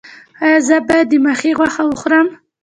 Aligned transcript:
ایا 0.43 0.59
زه 0.67 0.77
باید 0.87 1.07
د 1.09 1.13
ماهي 1.25 1.51
غوښه 1.57 1.83
وخورم؟ 1.87 2.27